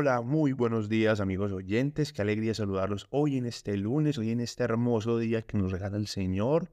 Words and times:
Hola, 0.00 0.22
muy 0.22 0.54
buenos 0.54 0.88
días 0.88 1.20
amigos 1.20 1.52
oyentes, 1.52 2.14
qué 2.14 2.22
alegría 2.22 2.54
saludarlos 2.54 3.06
hoy 3.10 3.36
en 3.36 3.44
este 3.44 3.76
lunes, 3.76 4.16
hoy 4.16 4.30
en 4.30 4.40
este 4.40 4.64
hermoso 4.64 5.18
día 5.18 5.42
que 5.42 5.58
nos 5.58 5.72
regala 5.72 5.98
el 5.98 6.06
Señor. 6.06 6.72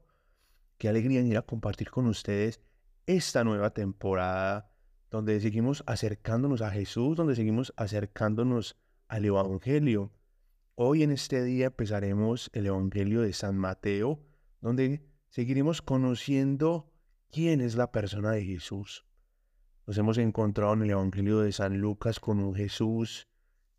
Qué 0.78 0.88
alegría 0.88 1.20
ir 1.20 1.36
a 1.36 1.42
compartir 1.42 1.90
con 1.90 2.06
ustedes 2.06 2.62
esta 3.04 3.44
nueva 3.44 3.68
temporada 3.74 4.72
donde 5.10 5.38
seguimos 5.40 5.84
acercándonos 5.86 6.62
a 6.62 6.70
Jesús, 6.70 7.18
donde 7.18 7.36
seguimos 7.36 7.74
acercándonos 7.76 8.78
al 9.08 9.26
Evangelio. 9.26 10.10
Hoy 10.74 11.02
en 11.02 11.10
este 11.10 11.44
día 11.44 11.66
empezaremos 11.66 12.48
el 12.54 12.64
Evangelio 12.64 13.20
de 13.20 13.34
San 13.34 13.58
Mateo, 13.58 14.20
donde 14.62 15.02
seguiremos 15.28 15.82
conociendo 15.82 16.90
quién 17.30 17.60
es 17.60 17.74
la 17.74 17.92
persona 17.92 18.30
de 18.30 18.46
Jesús. 18.46 19.04
Nos 19.88 19.96
hemos 19.96 20.18
encontrado 20.18 20.74
en 20.74 20.82
el 20.82 20.90
Evangelio 20.90 21.38
de 21.38 21.50
San 21.50 21.78
Lucas 21.78 22.20
con 22.20 22.40
un 22.40 22.54
Jesús 22.54 23.26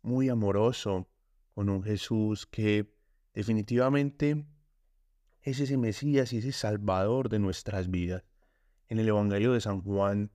muy 0.02 0.28
amoroso, 0.28 1.06
con 1.54 1.68
un 1.68 1.84
Jesús 1.84 2.46
que 2.46 2.92
definitivamente 3.32 4.44
es 5.40 5.60
ese 5.60 5.76
Mesías 5.76 6.32
y 6.32 6.38
ese 6.38 6.50
Salvador 6.50 7.28
de 7.28 7.38
nuestras 7.38 7.92
vidas. 7.92 8.24
En 8.88 8.98
el 8.98 9.06
Evangelio 9.06 9.52
de 9.52 9.60
San 9.60 9.82
Juan 9.82 10.32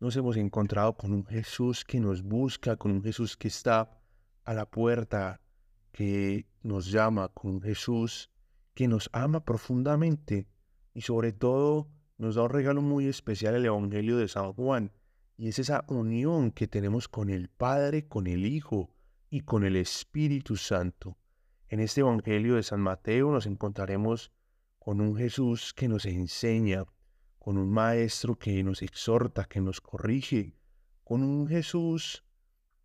nos 0.00 0.16
hemos 0.16 0.38
encontrado 0.38 0.96
con 0.96 1.12
un 1.12 1.26
Jesús 1.26 1.84
que 1.84 2.00
nos 2.00 2.22
busca, 2.22 2.76
con 2.76 2.90
un 2.90 3.02
Jesús 3.02 3.36
que 3.36 3.48
está 3.48 4.00
a 4.44 4.54
la 4.54 4.64
puerta, 4.64 5.42
que 5.92 6.46
nos 6.62 6.90
llama, 6.90 7.28
con 7.28 7.50
un 7.50 7.60
Jesús 7.60 8.30
que 8.72 8.88
nos 8.88 9.10
ama 9.12 9.44
profundamente 9.44 10.48
y 10.94 11.02
sobre 11.02 11.34
todo 11.34 11.90
nos 12.16 12.36
da 12.36 12.44
un 12.44 12.48
regalo 12.48 12.80
muy 12.80 13.08
especial 13.08 13.56
el 13.56 13.66
Evangelio 13.66 14.16
de 14.16 14.26
San 14.26 14.54
Juan, 14.54 14.90
y 15.38 15.46
es 15.46 15.60
esa 15.60 15.84
unión 15.86 16.50
que 16.50 16.66
tenemos 16.66 17.06
con 17.06 17.30
el 17.30 17.48
Padre, 17.48 18.08
con 18.08 18.26
el 18.26 18.44
Hijo 18.44 18.90
y 19.30 19.42
con 19.42 19.64
el 19.64 19.76
Espíritu 19.76 20.56
Santo. 20.56 21.16
En 21.68 21.78
este 21.78 22.00
Evangelio 22.00 22.56
de 22.56 22.64
San 22.64 22.80
Mateo 22.80 23.30
nos 23.30 23.46
encontraremos 23.46 24.32
con 24.80 25.00
un 25.00 25.16
Jesús 25.16 25.72
que 25.74 25.86
nos 25.86 26.06
enseña, 26.06 26.84
con 27.38 27.56
un 27.56 27.70
Maestro 27.70 28.36
que 28.36 28.64
nos 28.64 28.82
exhorta, 28.82 29.44
que 29.44 29.60
nos 29.60 29.80
corrige, 29.80 30.56
con 31.04 31.22
un 31.22 31.46
Jesús 31.46 32.24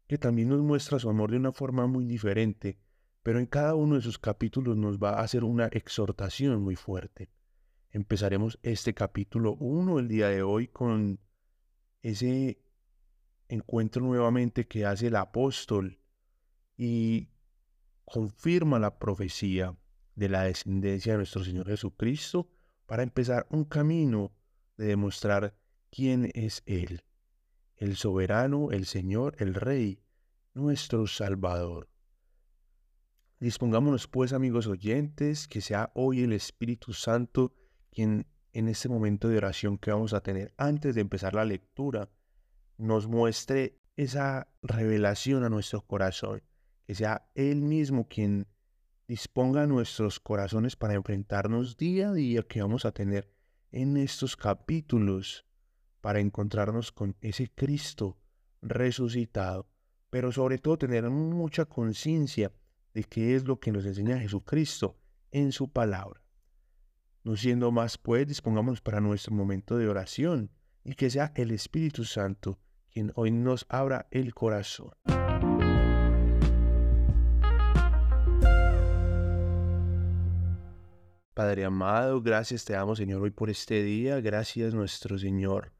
que 0.05 0.19
también 0.19 0.49
nos 0.49 0.61
muestra 0.61 0.99
su 0.99 1.09
amor 1.09 1.31
de 1.31 1.37
una 1.37 1.53
forma 1.53 1.87
muy 1.87 2.05
diferente, 2.05 2.77
pero 3.23 3.39
en 3.39 3.47
cada 3.47 3.73
uno 3.73 3.95
de 3.95 4.01
sus 4.01 4.19
capítulos 4.19 4.77
nos 4.77 4.99
va 4.99 5.13
a 5.13 5.21
hacer 5.23 5.43
una 5.43 5.67
exhortación 5.67 6.61
muy 6.61 6.75
fuerte. 6.75 7.31
Empezaremos 7.89 8.59
este 8.61 8.93
capítulo 8.93 9.55
1 9.55 9.97
el 9.97 10.07
día 10.07 10.27
de 10.27 10.43
hoy 10.43 10.67
con 10.67 11.19
ese 12.03 12.59
encuentro 13.47 14.03
nuevamente 14.03 14.67
que 14.67 14.85
hace 14.85 15.07
el 15.07 15.15
apóstol 15.15 15.99
y 16.77 17.29
confirma 18.05 18.77
la 18.77 18.99
profecía 18.99 19.75
de 20.15 20.29
la 20.29 20.43
descendencia 20.43 21.13
de 21.13 21.17
nuestro 21.17 21.43
Señor 21.43 21.67
Jesucristo 21.67 22.49
para 22.85 23.03
empezar 23.03 23.47
un 23.49 23.63
camino 23.63 24.31
de 24.77 24.87
demostrar 24.87 25.55
quién 25.91 26.29
es 26.33 26.61
Él, 26.65 27.03
el 27.77 27.95
soberano, 27.95 28.71
el 28.71 28.85
Señor, 28.85 29.35
el 29.39 29.53
Rey, 29.53 30.03
nuestro 30.53 31.07
Salvador. 31.07 31.89
Dispongámonos 33.39 34.07
pues, 34.07 34.33
amigos 34.33 34.67
oyentes, 34.67 35.47
que 35.47 35.61
sea 35.61 35.91
hoy 35.95 36.21
el 36.21 36.33
Espíritu 36.33 36.93
Santo 36.93 37.53
quien 37.91 38.25
en 38.53 38.67
este 38.69 38.87
momento 38.87 39.27
de 39.27 39.37
oración 39.37 39.77
que 39.77 39.91
vamos 39.91 40.13
a 40.13 40.21
tener 40.21 40.53
antes 40.57 40.95
de 40.95 41.01
empezar 41.01 41.33
la 41.33 41.45
lectura, 41.45 42.09
nos 42.77 43.07
muestre 43.07 43.79
esa 43.95 44.47
revelación 44.61 45.43
a 45.43 45.49
nuestro 45.49 45.81
corazón, 45.81 46.43
que 46.85 46.95
sea 46.95 47.29
Él 47.35 47.61
mismo 47.61 48.07
quien 48.07 48.47
disponga 49.07 49.67
nuestros 49.67 50.19
corazones 50.19 50.75
para 50.75 50.93
enfrentarnos 50.93 51.77
día 51.77 52.09
a 52.09 52.13
día 52.13 52.43
que 52.43 52.61
vamos 52.61 52.85
a 52.85 52.91
tener 52.91 53.29
en 53.71 53.97
estos 53.97 54.35
capítulos 54.35 55.45
para 56.01 56.19
encontrarnos 56.19 56.91
con 56.91 57.15
ese 57.21 57.49
Cristo 57.49 58.17
resucitado, 58.61 59.67
pero 60.09 60.31
sobre 60.31 60.57
todo 60.57 60.77
tener 60.77 61.09
mucha 61.09 61.65
conciencia 61.65 62.51
de 62.93 63.03
qué 63.03 63.35
es 63.35 63.45
lo 63.45 63.59
que 63.59 63.71
nos 63.71 63.85
enseña 63.85 64.19
Jesucristo 64.19 64.97
en 65.31 65.51
su 65.51 65.71
palabra. 65.71 66.22
No 67.23 67.35
siendo 67.35 67.71
más, 67.71 67.97
pues, 67.97 68.27
dispongámonos 68.27 68.81
para 68.81 68.99
nuestro 68.99 69.33
momento 69.33 69.77
de 69.77 69.87
oración 69.87 70.51
y 70.83 70.95
que 70.95 71.09
sea 71.09 71.31
el 71.35 71.51
Espíritu 71.51 72.03
Santo 72.03 72.59
quien 72.91 73.11
hoy 73.15 73.31
nos 73.31 73.65
abra 73.69 74.07
el 74.11 74.33
corazón. 74.33 74.91
Padre 81.33 81.65
amado, 81.65 82.21
gracias 82.21 82.63
te 82.63 82.73
damos 82.73 82.99
Señor 82.99 83.21
hoy 83.23 83.31
por 83.31 83.49
este 83.49 83.81
día, 83.81 84.21
gracias 84.21 84.75
nuestro 84.75 85.17
Señor 85.17 85.71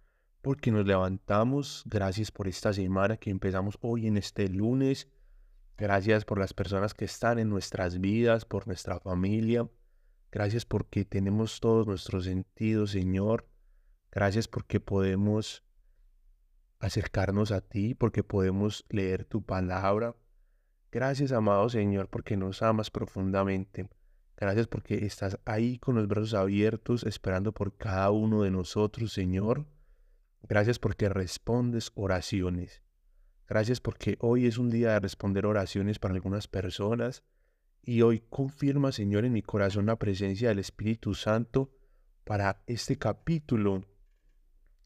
porque 0.44 0.72
nos 0.72 0.86
levantamos, 0.86 1.84
gracias 1.86 2.30
por 2.30 2.50
esta 2.50 2.74
semana 2.74 3.16
que 3.16 3.30
empezamos 3.30 3.78
hoy 3.80 4.08
en 4.08 4.18
este 4.18 4.50
lunes, 4.50 5.08
gracias 5.78 6.26
por 6.26 6.38
las 6.38 6.54
personas 6.54 6.94
que 6.94 7.06
están 7.06 7.40
en 7.40 7.50
nuestras 7.50 8.02
vidas, 8.02 8.44
por 8.44 8.68
nuestra 8.68 9.00
familia, 9.00 9.70
Gracias 10.34 10.66
porque 10.66 11.06
tenemos 11.06 11.60
todos 11.60 11.86
nuestros 11.86 12.26
sentidos, 12.26 12.90
Señor. 12.90 13.48
Gracias 14.12 14.48
porque 14.48 14.80
podemos 14.80 15.64
acercarnos 16.80 17.52
a 17.52 17.62
ti, 17.62 17.94
porque 17.94 18.24
podemos 18.24 18.84
leer 18.90 19.26
tu 19.26 19.44
palabra. 19.44 20.16
Gracias, 20.92 21.32
amado 21.32 21.70
Señor, 21.70 22.10
porque 22.10 22.36
nos 22.36 22.64
amas 22.64 22.90
profundamente. 22.90 23.88
Gracias 24.36 24.66
porque 24.66 25.06
estás 25.06 25.38
ahí 25.46 25.78
con 25.78 25.94
los 25.94 26.08
brazos 26.08 26.34
abiertos, 26.34 27.04
esperando 27.04 27.52
por 27.52 27.78
cada 27.78 28.10
uno 28.10 28.42
de 28.42 28.50
nosotros, 28.50 29.14
Señor. 29.14 29.68
Gracias 30.42 30.80
porque 30.80 31.10
respondes 31.10 31.92
oraciones. 31.94 32.82
Gracias 33.48 33.80
porque 33.80 34.18
hoy 34.20 34.48
es 34.48 34.58
un 34.58 34.72
día 34.72 34.94
de 34.94 35.00
responder 35.00 35.46
oraciones 35.46 36.00
para 36.00 36.16
algunas 36.16 36.48
personas. 36.48 37.24
Y 37.86 38.02
hoy 38.02 38.24
confirma, 38.30 38.94
Señor, 38.94 39.26
en 39.26 39.34
mi 39.34 39.42
corazón 39.42 39.88
la 39.88 40.00
presencia 40.00 40.48
del 40.48 40.60
Espíritu 40.60 41.16
Santo 41.16 41.70
para 42.24 42.64
este 42.66 42.98
capítulo 42.98 43.84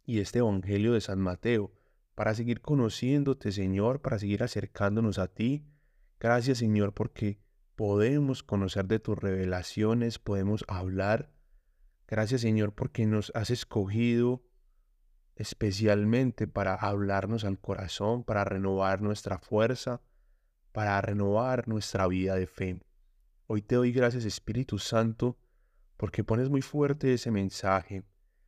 y 0.03 0.19
este 0.19 0.39
Evangelio 0.39 0.93
de 0.93 1.01
San 1.01 1.19
Mateo, 1.19 1.71
para 2.15 2.33
seguir 2.33 2.59
conociéndote, 2.61 3.51
Señor, 3.51 4.01
para 4.01 4.17
seguir 4.17 4.41
acercándonos 4.41 5.19
a 5.19 5.27
ti. 5.27 5.63
Gracias, 6.19 6.57
Señor, 6.57 6.95
porque 6.95 7.39
podemos 7.75 8.41
conocer 8.41 8.87
de 8.87 8.97
tus 8.97 9.15
revelaciones, 9.15 10.17
podemos 10.17 10.65
hablar. 10.67 11.29
Gracias, 12.07 12.41
Señor, 12.41 12.73
porque 12.73 13.05
nos 13.05 13.31
has 13.35 13.51
escogido 13.51 14.43
especialmente 15.35 16.47
para 16.47 16.73
hablarnos 16.73 17.43
al 17.45 17.59
corazón, 17.59 18.23
para 18.23 18.43
renovar 18.43 19.03
nuestra 19.03 19.37
fuerza, 19.37 20.01
para 20.71 20.99
renovar 20.99 21.67
nuestra 21.67 22.07
vida 22.07 22.33
de 22.33 22.47
fe. 22.47 22.81
Hoy 23.49 23.61
te 23.61 23.75
doy 23.75 23.93
gracias 23.93 24.25
Espíritu 24.25 24.77
Santo 24.77 25.37
porque 25.95 26.25
pones 26.25 26.49
muy 26.49 26.61
fuerte 26.61 27.13
ese 27.13 27.31
mensaje. 27.31 28.03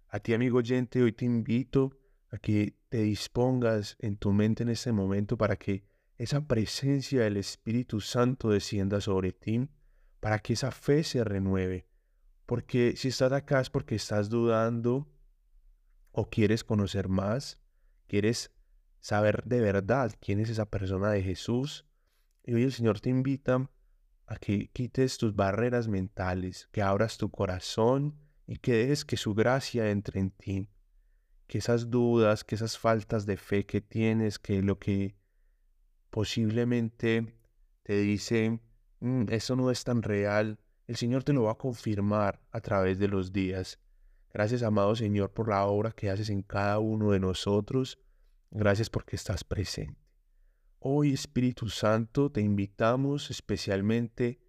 A 0.10 0.20
ti 0.20 0.34
amigo 0.34 0.58
oyente, 0.58 1.02
hoy 1.02 1.14
te 1.14 1.24
invito 1.24 1.98
a 2.32 2.38
que 2.38 2.76
te 2.90 3.04
dispongas 3.04 3.96
en 4.00 4.18
tu 4.18 4.34
mente 4.34 4.64
en 4.64 4.70
este 4.70 4.92
momento 4.92 5.38
para 5.38 5.56
que 5.56 5.86
esa 6.18 6.46
presencia 6.46 7.22
del 7.22 7.38
Espíritu 7.38 8.02
Santo 8.02 8.50
descienda 8.50 9.00
sobre 9.00 9.32
ti, 9.32 9.70
para 10.20 10.40
que 10.40 10.52
esa 10.52 10.70
fe 10.70 11.06
se 11.06 11.24
renueve. 11.24 11.88
Porque 12.46 12.98
si 12.98 13.08
estás 13.08 13.32
acá 13.32 13.62
es 13.62 13.70
porque 13.70 13.96
estás 13.96 14.28
dudando 14.28 15.08
o 16.12 16.30
quieres 16.30 16.66
conocer 16.66 17.08
más, 17.08 17.62
quieres 18.08 18.52
saber 19.00 19.46
de 19.46 19.62
verdad 19.62 20.14
quién 20.20 20.42
es 20.42 20.50
esa 20.50 20.66
persona 20.66 21.10
de 21.12 21.24
Jesús. 21.24 21.86
Y 22.44 22.54
hoy 22.54 22.64
el 22.64 22.74
Señor 22.74 23.00
te 23.00 23.10
invita 23.10 23.70
a 24.30 24.38
que 24.38 24.70
quites 24.72 25.18
tus 25.18 25.36
barreras 25.36 25.88
mentales, 25.88 26.70
que 26.72 26.84
abras 26.84 27.18
tu 27.18 27.32
corazón 27.32 28.16
y 28.46 28.58
que 28.58 28.74
dejes 28.74 29.04
que 29.04 29.18
su 29.18 29.34
gracia 29.34 29.90
entre 29.90 30.20
en 30.20 30.30
ti. 30.30 30.70
Que 31.48 31.58
esas 31.58 31.90
dudas, 31.90 32.44
que 32.44 32.54
esas 32.54 32.78
faltas 32.78 33.26
de 33.26 33.38
fe 33.38 33.66
que 33.66 33.82
tienes, 33.82 34.38
que 34.38 34.62
lo 34.62 34.78
que 34.78 35.16
posiblemente 36.12 37.36
te 37.82 37.98
dice, 38.02 38.60
mm, 39.00 39.26
eso 39.30 39.56
no 39.56 39.72
es 39.72 39.84
tan 39.84 40.04
real, 40.04 40.60
el 40.86 40.96
Señor 40.96 41.24
te 41.24 41.34
lo 41.34 41.44
va 41.44 41.54
a 41.54 41.58
confirmar 41.58 42.40
a 42.52 42.62
través 42.62 43.00
de 43.00 43.08
los 43.08 43.34
días. 43.34 43.80
Gracias, 44.32 44.62
amado 44.62 44.96
Señor, 44.96 45.34
por 45.34 45.50
la 45.50 45.66
obra 45.66 45.92
que 45.92 46.12
haces 46.12 46.30
en 46.30 46.44
cada 46.44 46.78
uno 46.78 47.12
de 47.12 47.20
nosotros. 47.20 47.98
Gracias 48.52 48.92
porque 48.92 49.16
estás 49.16 49.44
presente. 49.44 50.09
Hoy, 50.80 51.14
Espíritu 51.14 51.68
Santo, 51.68 52.32
te 52.32 52.40
invitamos 52.40 53.32
especialmente 53.32 54.40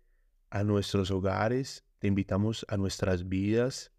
a 0.48 0.62
nuestros 0.62 1.10
hogares, 1.10 1.84
te 1.98 2.06
invitamos 2.06 2.64
a 2.68 2.76
nuestras 2.76 3.28
vidas, 3.28 3.90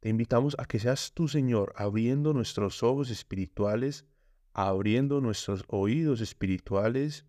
te 0.00 0.10
invitamos 0.10 0.54
a 0.58 0.66
que 0.66 0.78
seas 0.78 1.12
tú, 1.14 1.28
Señor, 1.28 1.72
abriendo 1.76 2.34
nuestros 2.34 2.82
ojos 2.82 3.08
espirituales, 3.08 4.04
abriendo 4.52 5.22
nuestros 5.22 5.64
oídos 5.68 6.20
espirituales, 6.20 7.24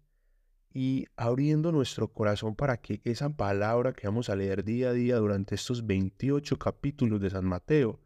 y 0.74 1.08
abriendo 1.16 1.72
nuestro 1.72 2.12
corazón 2.12 2.56
para 2.56 2.78
que 2.78 3.02
esa 3.04 3.30
palabra 3.30 3.94
que 3.94 4.08
vamos 4.08 4.30
a 4.30 4.36
leer 4.36 4.64
día 4.64 4.90
a 4.90 4.94
día 4.94 5.18
durante 5.18 5.56
estos 5.56 5.86
28 5.86 6.58
capítulos 6.60 7.20
de 7.22 7.30
San 7.30 7.46
Mateo 7.46 8.00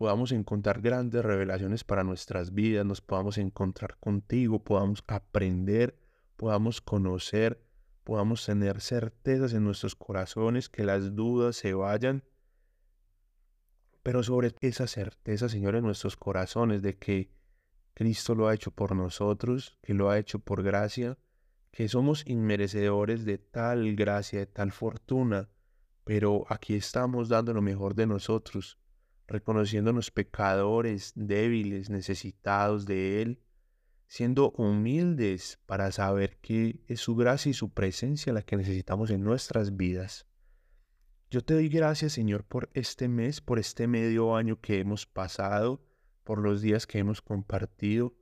podamos 0.00 0.32
encontrar 0.32 0.80
grandes 0.80 1.22
revelaciones 1.22 1.84
para 1.84 2.04
nuestras 2.04 2.54
vidas, 2.54 2.86
nos 2.86 3.02
podamos 3.02 3.36
encontrar 3.36 3.98
contigo, 3.98 4.64
podamos 4.64 5.04
aprender, 5.06 5.94
podamos 6.36 6.80
conocer, 6.80 7.62
podamos 8.02 8.46
tener 8.46 8.80
certezas 8.80 9.52
en 9.52 9.62
nuestros 9.62 9.94
corazones, 9.94 10.70
que 10.70 10.84
las 10.84 11.14
dudas 11.14 11.56
se 11.56 11.74
vayan, 11.74 12.24
pero 14.02 14.22
sobre 14.22 14.54
esa 14.62 14.86
certeza, 14.86 15.50
Señor, 15.50 15.76
en 15.76 15.84
nuestros 15.84 16.16
corazones 16.16 16.80
de 16.80 16.96
que 16.96 17.30
Cristo 17.92 18.34
lo 18.34 18.48
ha 18.48 18.54
hecho 18.54 18.70
por 18.70 18.96
nosotros, 18.96 19.76
que 19.82 19.92
lo 19.92 20.08
ha 20.08 20.18
hecho 20.18 20.38
por 20.38 20.62
gracia, 20.62 21.18
que 21.72 21.88
somos 21.88 22.26
inmerecedores 22.26 23.26
de 23.26 23.36
tal 23.36 23.94
gracia, 23.96 24.38
de 24.38 24.46
tal 24.46 24.72
fortuna, 24.72 25.50
pero 26.04 26.46
aquí 26.48 26.74
estamos 26.74 27.28
dando 27.28 27.52
lo 27.52 27.60
mejor 27.60 27.94
de 27.94 28.06
nosotros, 28.06 28.79
reconociéndonos 29.30 30.10
pecadores, 30.10 31.12
débiles, 31.14 31.88
necesitados 31.88 32.84
de 32.84 33.22
Él, 33.22 33.40
siendo 34.08 34.50
humildes 34.50 35.60
para 35.66 35.92
saber 35.92 36.36
que 36.40 36.80
es 36.88 37.00
su 37.00 37.14
gracia 37.14 37.50
y 37.50 37.54
su 37.54 37.72
presencia 37.72 38.32
la 38.32 38.42
que 38.42 38.56
necesitamos 38.56 39.10
en 39.10 39.22
nuestras 39.22 39.76
vidas. 39.76 40.26
Yo 41.30 41.42
te 41.44 41.54
doy 41.54 41.68
gracias, 41.68 42.12
Señor, 42.12 42.42
por 42.44 42.70
este 42.74 43.06
mes, 43.06 43.40
por 43.40 43.60
este 43.60 43.86
medio 43.86 44.34
año 44.34 44.60
que 44.60 44.80
hemos 44.80 45.06
pasado, 45.06 45.80
por 46.24 46.40
los 46.40 46.60
días 46.60 46.88
que 46.88 46.98
hemos 46.98 47.22
compartido, 47.22 48.16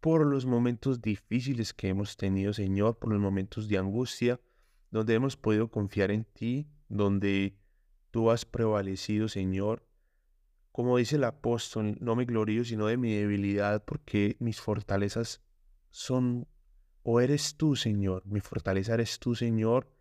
por 0.00 0.26
los 0.26 0.44
momentos 0.44 1.00
difíciles 1.00 1.72
que 1.72 1.88
hemos 1.88 2.16
tenido, 2.16 2.52
Señor, 2.52 2.98
por 2.98 3.12
los 3.12 3.20
momentos 3.20 3.68
de 3.68 3.78
angustia, 3.78 4.40
donde 4.90 5.14
hemos 5.14 5.36
podido 5.36 5.70
confiar 5.70 6.10
en 6.10 6.24
ti, 6.24 6.68
donde 6.88 7.56
tú 8.10 8.32
has 8.32 8.44
prevalecido, 8.44 9.28
Señor. 9.28 9.87
Como 10.78 10.96
dice 10.96 11.16
el 11.16 11.24
apóstol, 11.24 11.96
no 12.00 12.14
me 12.14 12.24
glorío 12.24 12.64
sino 12.64 12.86
de 12.86 12.96
mi 12.96 13.12
debilidad, 13.12 13.84
porque 13.84 14.36
mis 14.38 14.60
fortalezas 14.60 15.42
son, 15.90 16.46
o 17.02 17.20
eres 17.20 17.56
tú, 17.56 17.74
Señor, 17.74 18.24
mi 18.26 18.38
fortaleza 18.38 18.94
eres 18.94 19.18
tú, 19.18 19.34
Señor, 19.34 19.92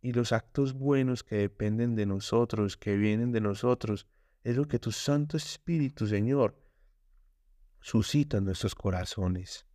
y 0.00 0.14
los 0.14 0.32
actos 0.32 0.72
buenos 0.72 1.22
que 1.22 1.36
dependen 1.36 1.94
de 1.96 2.06
nosotros, 2.06 2.78
que 2.78 2.96
vienen 2.96 3.30
de 3.30 3.42
nosotros, 3.42 4.06
es 4.42 4.56
lo 4.56 4.66
que 4.66 4.78
tu 4.78 4.90
Santo 4.90 5.36
Espíritu, 5.36 6.06
Señor, 6.06 6.58
suscita 7.82 8.38
en 8.38 8.46
nuestros 8.46 8.74
corazones. 8.74 9.66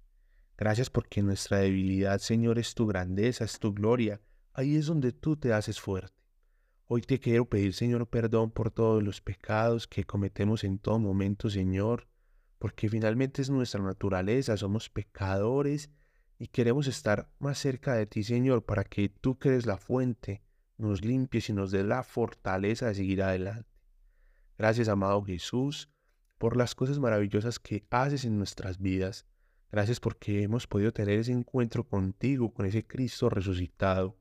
Gracias 0.57 0.89
porque 0.89 1.21
nuestra 1.21 1.59
debilidad, 1.59 2.17
Señor, 2.17 2.57
es 2.57 2.73
tu 2.73 2.87
grandeza, 2.87 3.43
es 3.43 3.59
tu 3.59 3.75
gloria. 3.75 4.19
Ahí 4.53 4.75
es 4.75 4.87
donde 4.87 5.11
tú 5.11 5.37
te 5.37 5.53
haces 5.53 5.79
fuerte. 5.79 6.20
Hoy 6.93 6.99
te 7.03 7.21
quiero 7.21 7.45
pedir, 7.45 7.73
Señor, 7.73 8.05
perdón 8.05 8.51
por 8.51 8.69
todos 8.69 9.01
los 9.01 9.21
pecados 9.21 9.87
que 9.87 10.03
cometemos 10.03 10.65
en 10.65 10.77
todo 10.77 10.99
momento, 10.99 11.49
Señor, 11.49 12.09
porque 12.59 12.89
finalmente 12.89 13.41
es 13.41 13.49
nuestra 13.49 13.81
naturaleza, 13.81 14.57
somos 14.57 14.89
pecadores 14.89 15.89
y 16.37 16.47
queremos 16.47 16.87
estar 16.87 17.31
más 17.39 17.59
cerca 17.59 17.93
de 17.93 18.07
ti, 18.07 18.23
Señor, 18.23 18.65
para 18.65 18.83
que 18.83 19.07
tú 19.07 19.39
que 19.39 19.47
eres 19.47 19.65
la 19.65 19.77
fuente, 19.77 20.43
nos 20.77 21.01
limpies 21.01 21.47
y 21.47 21.53
nos 21.53 21.71
dé 21.71 21.85
la 21.85 22.03
fortaleza 22.03 22.87
de 22.87 22.95
seguir 22.95 23.23
adelante. 23.23 23.69
Gracias, 24.57 24.89
amado 24.89 25.23
Jesús, 25.23 25.89
por 26.37 26.57
las 26.57 26.75
cosas 26.75 26.99
maravillosas 26.99 27.57
que 27.57 27.85
haces 27.89 28.25
en 28.25 28.37
nuestras 28.37 28.79
vidas. 28.79 29.25
Gracias 29.71 30.01
porque 30.01 30.43
hemos 30.43 30.67
podido 30.67 30.91
tener 30.91 31.19
ese 31.19 31.31
encuentro 31.31 31.87
contigo, 31.87 32.53
con 32.53 32.65
ese 32.65 32.85
Cristo 32.85 33.29
resucitado. 33.29 34.17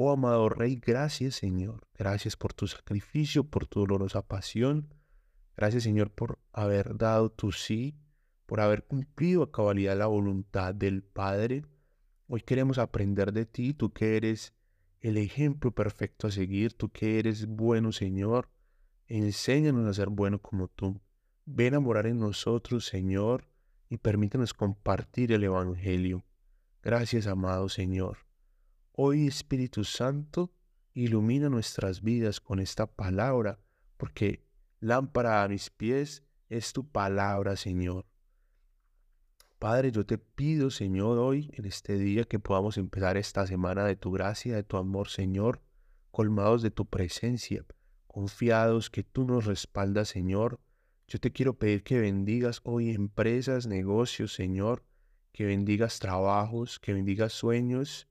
Oh 0.00 0.12
amado 0.12 0.48
Rey, 0.48 0.76
gracias 0.76 1.34
Señor. 1.34 1.88
Gracias 1.98 2.36
por 2.36 2.52
tu 2.52 2.68
sacrificio, 2.68 3.42
por 3.42 3.66
tu 3.66 3.80
dolorosa 3.80 4.22
pasión. 4.22 4.94
Gracias 5.56 5.82
Señor 5.82 6.12
por 6.12 6.38
haber 6.52 6.96
dado 6.96 7.32
tu 7.32 7.50
sí, 7.50 7.96
por 8.46 8.60
haber 8.60 8.84
cumplido 8.84 9.42
a 9.42 9.50
cabalidad 9.50 9.98
la 9.98 10.06
voluntad 10.06 10.72
del 10.72 11.02
Padre. 11.02 11.64
Hoy 12.28 12.42
queremos 12.42 12.78
aprender 12.78 13.32
de 13.32 13.44
ti, 13.44 13.74
tú 13.74 13.92
que 13.92 14.16
eres 14.16 14.54
el 15.00 15.16
ejemplo 15.16 15.72
perfecto 15.72 16.28
a 16.28 16.30
seguir, 16.30 16.74
tú 16.74 16.90
que 16.90 17.18
eres 17.18 17.48
bueno 17.48 17.90
Señor. 17.90 18.48
Enséñanos 19.08 19.84
a 19.84 19.94
ser 19.94 20.10
bueno 20.10 20.40
como 20.40 20.68
tú. 20.68 21.00
Ven 21.44 21.74
a 21.74 21.80
morar 21.80 22.06
en 22.06 22.20
nosotros, 22.20 22.86
Señor, 22.86 23.48
y 23.88 23.96
permítanos 23.96 24.54
compartir 24.54 25.32
el 25.32 25.42
Evangelio. 25.42 26.22
Gracias, 26.82 27.26
amado 27.26 27.68
Señor. 27.68 28.27
Hoy, 29.00 29.28
Espíritu 29.28 29.84
Santo, 29.84 30.50
ilumina 30.92 31.48
nuestras 31.48 32.02
vidas 32.02 32.40
con 32.40 32.58
esta 32.58 32.88
palabra, 32.88 33.60
porque 33.96 34.42
lámpara 34.80 35.44
a 35.44 35.48
mis 35.48 35.70
pies 35.70 36.24
es 36.48 36.72
tu 36.72 36.84
palabra, 36.84 37.54
Señor. 37.54 38.06
Padre, 39.60 39.92
yo 39.92 40.04
te 40.04 40.18
pido, 40.18 40.72
Señor, 40.72 41.18
hoy, 41.18 41.48
en 41.54 41.66
este 41.66 41.96
día, 41.96 42.24
que 42.24 42.40
podamos 42.40 42.76
empezar 42.76 43.16
esta 43.16 43.46
semana 43.46 43.84
de 43.84 43.94
tu 43.94 44.10
gracia, 44.10 44.56
de 44.56 44.64
tu 44.64 44.76
amor, 44.76 45.08
Señor, 45.08 45.62
colmados 46.10 46.62
de 46.62 46.72
tu 46.72 46.84
presencia, 46.84 47.64
confiados 48.08 48.90
que 48.90 49.04
tú 49.04 49.24
nos 49.24 49.44
respaldas, 49.44 50.08
Señor, 50.08 50.58
yo 51.06 51.20
te 51.20 51.30
quiero 51.30 51.56
pedir 51.56 51.84
que 51.84 52.00
bendigas 52.00 52.60
hoy 52.64 52.90
empresas, 52.90 53.68
negocios, 53.68 54.34
Señor, 54.34 54.82
que 55.30 55.44
bendigas 55.44 56.00
trabajos, 56.00 56.80
que 56.80 56.92
bendigas 56.92 57.32
sueños, 57.32 58.07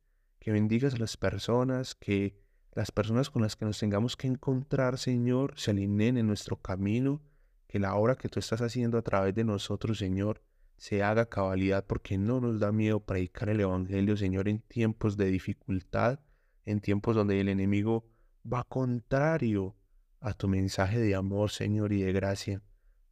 que 0.48 0.54
bendigas 0.54 0.94
a 0.94 0.98
las 0.98 1.18
personas, 1.18 1.94
que 1.94 2.40
las 2.72 2.94
personas 2.94 3.30
con 3.30 3.42
las 3.42 3.58
que 3.58 3.66
nos 3.66 3.80
tengamos 3.80 4.16
que 4.16 4.28
encontrar, 4.28 4.98
Señor, 4.98 5.52
se 5.58 5.72
alineen 5.72 6.16
en 6.16 6.26
nuestro 6.26 6.56
camino, 6.56 7.22
que 7.68 7.80
la 7.80 7.96
obra 7.96 8.16
que 8.16 8.30
tú 8.30 8.40
estás 8.40 8.62
haciendo 8.62 8.98
a 8.98 9.02
través 9.02 9.36
de 9.36 9.44
nosotros, 9.44 9.98
Señor, 9.98 10.42
se 10.78 11.04
haga 11.04 11.26
cabalidad, 11.26 11.86
porque 11.86 12.18
no 12.18 12.40
nos 12.40 12.62
da 12.62 12.72
miedo 12.72 13.02
predicar 13.02 13.50
el 13.50 13.60
Evangelio, 13.60 14.16
Señor, 14.16 14.48
en 14.48 14.60
tiempos 14.60 15.18
de 15.18 15.26
dificultad, 15.26 16.22
en 16.64 16.80
tiempos 16.80 17.14
donde 17.14 17.42
el 17.42 17.50
enemigo 17.50 18.06
va 18.50 18.64
contrario 18.64 19.76
a 20.22 20.32
tu 20.32 20.48
mensaje 20.48 20.98
de 20.98 21.14
amor, 21.14 21.52
Señor, 21.52 21.92
y 21.92 22.04
de 22.04 22.14
gracia 22.14 22.62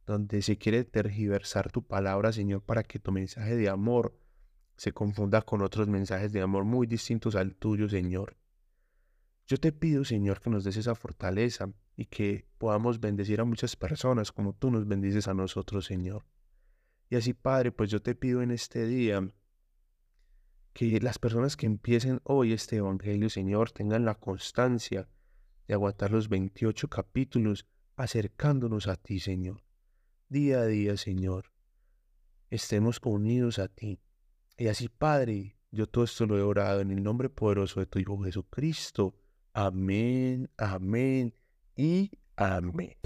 donde 0.06 0.40
se 0.40 0.56
quiere 0.56 0.84
tergiversar 0.84 1.70
tu 1.70 1.82
palabra, 1.82 2.32
Señor, 2.32 2.62
para 2.62 2.82
que 2.82 2.98
tu 2.98 3.12
mensaje 3.12 3.56
de 3.56 3.68
amor 3.68 4.18
se 4.76 4.92
confunda 4.92 5.42
con 5.42 5.62
otros 5.62 5.88
mensajes 5.88 6.32
de 6.32 6.40
amor 6.40 6.64
muy 6.64 6.86
distintos 6.86 7.34
al 7.34 7.54
tuyo, 7.54 7.88
Señor. 7.88 8.36
Yo 9.46 9.58
te 9.58 9.72
pido, 9.72 10.04
Señor, 10.04 10.40
que 10.40 10.50
nos 10.50 10.64
des 10.64 10.76
esa 10.76 10.94
fortaleza 10.94 11.70
y 11.96 12.06
que 12.06 12.46
podamos 12.58 13.00
bendecir 13.00 13.40
a 13.40 13.44
muchas 13.44 13.76
personas 13.76 14.32
como 14.32 14.52
tú 14.54 14.70
nos 14.70 14.86
bendices 14.86 15.28
a 15.28 15.34
nosotros, 15.34 15.86
Señor. 15.86 16.26
Y 17.08 17.16
así, 17.16 17.32
Padre, 17.32 17.72
pues 17.72 17.90
yo 17.90 18.02
te 18.02 18.14
pido 18.14 18.42
en 18.42 18.50
este 18.50 18.86
día 18.86 19.28
que 20.72 21.00
las 21.00 21.18
personas 21.18 21.56
que 21.56 21.66
empiecen 21.66 22.20
hoy 22.24 22.52
este 22.52 22.76
Evangelio, 22.76 23.30
Señor, 23.30 23.70
tengan 23.70 24.04
la 24.04 24.16
constancia 24.16 25.08
de 25.68 25.74
aguantar 25.74 26.10
los 26.10 26.28
28 26.28 26.88
capítulos 26.88 27.66
acercándonos 27.96 28.88
a 28.88 28.96
ti, 28.96 29.20
Señor 29.20 29.66
día 30.28 30.60
a 30.60 30.66
día, 30.66 30.96
Señor, 30.96 31.52
estemos 32.50 33.00
unidos 33.04 33.58
a 33.58 33.68
ti. 33.68 34.00
Y 34.58 34.68
así, 34.68 34.88
Padre, 34.88 35.54
yo 35.70 35.86
todo 35.86 36.04
esto 36.04 36.24
lo 36.24 36.38
he 36.38 36.42
orado 36.42 36.80
en 36.80 36.90
el 36.90 37.02
nombre 37.02 37.28
poderoso 37.28 37.78
de 37.80 37.84
tu 37.84 37.98
Hijo 37.98 38.16
Jesucristo. 38.24 39.14
Amén, 39.52 40.48
amén 40.56 41.34
y 41.76 42.10
amén. 42.36 42.96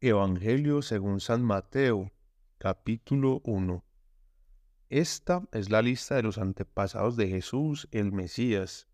Evangelio 0.00 0.80
según 0.80 1.20
San 1.20 1.42
Mateo, 1.42 2.10
capítulo 2.56 3.42
1. 3.44 3.84
Esta 4.88 5.46
es 5.52 5.68
la 5.68 5.82
lista 5.82 6.14
de 6.14 6.22
los 6.22 6.38
antepasados 6.38 7.16
de 7.16 7.28
Jesús, 7.28 7.88
el 7.92 8.10
Mesías, 8.10 8.88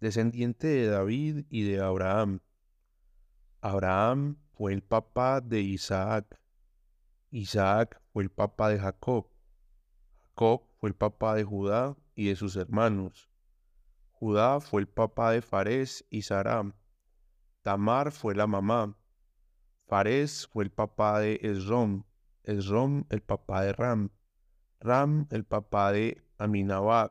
descendiente 0.00 0.68
de 0.68 0.86
David 0.86 1.44
y 1.50 1.64
de 1.64 1.80
Abraham. 1.82 2.40
Abraham 3.60 4.36
fue 4.52 4.72
el 4.72 4.82
papá 4.82 5.40
de 5.40 5.60
Isaac. 5.60 6.40
Isaac 7.30 8.00
fue 8.12 8.22
el 8.22 8.30
papá 8.30 8.68
de 8.68 8.78
Jacob. 8.78 9.28
Jacob 10.28 10.62
fue 10.78 10.90
el 10.90 10.94
papá 10.94 11.34
de 11.34 11.44
Judá 11.44 11.96
y 12.14 12.28
de 12.28 12.36
sus 12.36 12.56
hermanos. 12.56 13.28
Judá 14.12 14.60
fue 14.60 14.82
el 14.82 14.88
papá 14.88 15.32
de 15.32 15.42
Fares 15.42 16.04
y 16.10 16.22
Saram. 16.22 16.74
Tamar 17.62 18.12
fue 18.12 18.34
la 18.34 18.46
mamá. 18.46 18.96
Fares 19.86 20.46
fue 20.46 20.64
el 20.64 20.70
papá 20.70 21.20
de 21.20 21.40
Esrom. 21.42 22.04
Esrom 22.44 23.04
el 23.10 23.22
papá 23.22 23.62
de 23.62 23.72
Ram. 23.72 24.10
Ram, 24.80 25.26
el 25.30 25.44
papá 25.44 25.90
de 25.90 26.22
Aminabab, 26.38 27.10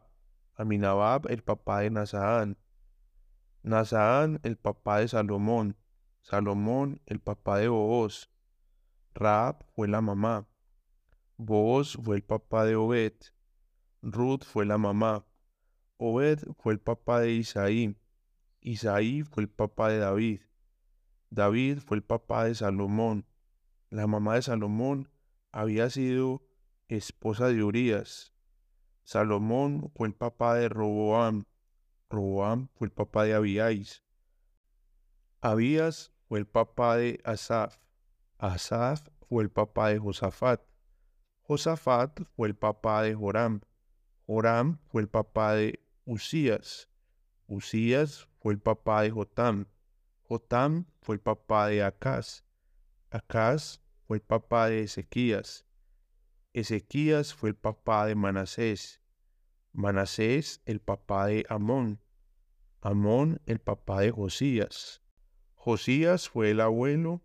Aminabab, 0.56 1.30
el 1.30 1.44
papá 1.44 1.82
de 1.82 1.90
Nazaán, 1.90 2.58
Nazaán, 3.62 4.40
el 4.44 4.56
papá 4.56 5.00
de 5.00 5.10
Salomón, 5.10 5.76
Salomón, 6.30 7.00
el 7.06 7.22
papá 7.22 7.60
de 7.60 7.70
Booz. 7.70 8.30
Raab 9.16 9.66
fue 9.74 9.88
la 9.88 10.02
mamá. 10.02 10.46
Booz 11.38 11.98
fue 12.04 12.18
el 12.18 12.22
papá 12.22 12.66
de 12.66 12.76
Obed. 12.76 13.14
Ruth 14.02 14.44
fue 14.44 14.66
la 14.66 14.78
mamá. 14.78 15.26
Obed 15.96 16.40
fue 16.58 16.74
el 16.74 16.82
papá 16.82 17.22
de 17.22 17.32
Isaí. 17.32 17.96
Isaí 18.60 19.24
fue 19.24 19.44
el 19.44 19.50
papá 19.50 19.88
de 19.88 20.00
David. 20.00 20.42
David 21.30 21.80
fue 21.80 21.96
el 21.96 22.04
papá 22.04 22.44
de 22.44 22.56
Salomón. 22.56 23.26
La 23.90 24.06
mamá 24.06 24.36
de 24.36 24.42
Salomón 24.42 25.10
había 25.54 25.90
sido 25.90 26.46
esposa 26.90 27.48
de 27.48 27.64
Urias. 27.64 28.34
Salomón 29.06 29.94
fue 29.96 30.10
el 30.10 30.14
papá 30.14 30.56
de 30.56 30.68
Roboam. 30.68 31.46
Roboam 32.10 32.68
fue 32.76 32.88
el 32.88 32.92
papá 32.92 33.24
de 33.24 33.34
Abías. 33.34 34.04
Abías 35.40 36.12
fue 36.28 36.40
el 36.40 36.46
papá 36.46 36.98
de 36.98 37.20
Asaf. 37.24 37.78
Asaf 38.38 39.08
fue 39.30 39.44
el 39.44 39.50
papá 39.50 39.90
de 39.90 40.00
Josafat. 40.00 40.62
Josafat 41.42 42.22
fue 42.36 42.50
el 42.50 42.56
papá 42.56 43.04
de 43.04 43.16
Joram. 43.16 43.62
Joram 44.26 44.80
fue 44.88 45.02
el 45.02 45.08
papá 45.08 45.54
de 45.54 45.80
Usías. 46.06 46.90
Usías 47.48 48.28
fue 48.40 48.54
el 48.54 48.60
papá 48.60 49.04
de 49.04 49.12
Jotam. 49.12 49.68
Jotam 50.28 50.86
fue 51.02 51.16
el 51.16 51.22
papá 51.22 51.68
de 51.68 51.82
Acaz. 51.82 52.44
Acaz 53.10 53.80
fue 54.06 54.18
el 54.18 54.24
papá 54.24 54.68
de 54.68 54.82
Ezequías. 54.82 55.66
Ezequías 56.52 57.34
fue 57.34 57.50
el 57.50 57.56
papá 57.56 58.06
de 58.06 58.16
Manasés. 58.16 59.02
Manasés 59.72 60.62
el 60.66 60.82
papá 60.82 61.28
de 61.28 61.46
Amón. 61.48 62.02
Amón 62.82 63.42
el 63.46 63.60
papá 63.60 64.02
de 64.02 64.12
Josías. 64.12 65.02
Josías 65.68 66.30
fue 66.30 66.52
el 66.52 66.62
abuelo 66.62 67.22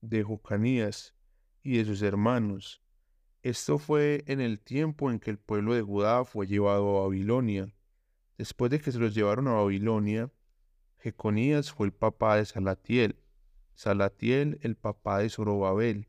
de 0.00 0.22
Jocanías 0.22 1.16
y 1.64 1.78
de 1.78 1.84
sus 1.84 2.02
hermanos. 2.02 2.80
Esto 3.42 3.78
fue 3.78 4.22
en 4.28 4.40
el 4.40 4.60
tiempo 4.60 5.10
en 5.10 5.18
que 5.18 5.32
el 5.32 5.38
pueblo 5.38 5.74
de 5.74 5.82
Judá 5.82 6.24
fue 6.24 6.46
llevado 6.46 6.98
a 6.98 7.02
Babilonia. 7.02 7.74
Después 8.38 8.70
de 8.70 8.78
que 8.78 8.92
se 8.92 9.00
los 9.00 9.12
llevaron 9.12 9.48
a 9.48 9.54
Babilonia, 9.54 10.30
Jeconías 10.98 11.72
fue 11.72 11.88
el 11.88 11.92
papá 11.92 12.36
de 12.36 12.44
Salatiel, 12.44 13.16
Salatiel 13.74 14.60
el 14.62 14.76
papá 14.76 15.18
de 15.18 15.28
Zorobabel, 15.28 16.06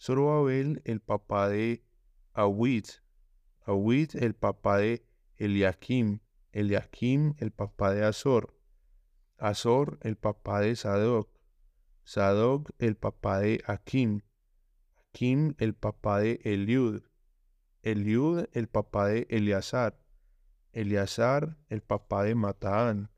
Zorobabel 0.00 0.80
el 0.86 1.02
papá 1.02 1.50
de 1.50 1.84
Awid, 2.32 2.86
Awid 3.66 4.16
el 4.16 4.34
papá 4.34 4.78
de 4.78 5.04
Eliakim, 5.36 6.20
Eliakim 6.52 7.34
el 7.36 7.50
papá 7.50 7.92
de 7.92 8.02
Azor, 8.02 8.57
Azor 9.38 9.98
el 10.02 10.16
papá 10.16 10.60
de 10.60 10.74
Sadoc, 10.74 11.30
Sadoc 12.04 12.70
el 12.78 12.96
papá 12.96 13.38
de 13.38 13.62
Akim, 13.66 14.22
Akim 14.96 15.54
el 15.58 15.74
papá 15.74 16.18
de 16.18 16.40
Eliud, 16.42 17.02
Eliud 17.82 18.46
el 18.52 18.68
papá 18.68 19.06
de 19.06 19.26
Eleazar, 19.30 20.00
Eleazar 20.72 21.56
el 21.68 21.82
papá 21.82 22.24
de 22.24 22.34
Mataán, 22.34 23.10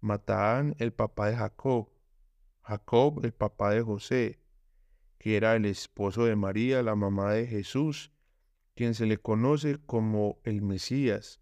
Mataán 0.00 0.74
el 0.78 0.92
papá 0.92 1.28
de 1.28 1.36
Jacob, 1.36 1.88
Jacob 2.62 3.24
el 3.24 3.32
papá 3.32 3.70
de 3.70 3.82
José, 3.82 4.40
que 5.18 5.36
era 5.36 5.54
el 5.54 5.66
esposo 5.66 6.24
de 6.24 6.34
María, 6.34 6.82
la 6.82 6.96
mamá 6.96 7.32
de 7.32 7.46
Jesús, 7.46 8.10
quien 8.74 8.94
se 8.94 9.06
le 9.06 9.18
conoce 9.18 9.78
como 9.86 10.40
el 10.42 10.62
Mesías. 10.62 11.40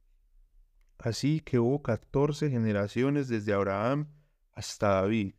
Así 1.03 1.41
que 1.41 1.59
hubo 1.59 1.83
catorce 1.83 2.49
generaciones 2.49 3.27
desde 3.27 3.53
Abraham 3.53 4.07
hasta 4.53 5.01
David, 5.01 5.35